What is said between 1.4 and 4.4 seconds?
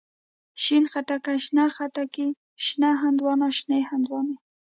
شنه خټکي، شنه هندواڼه، شنې هندواڼی.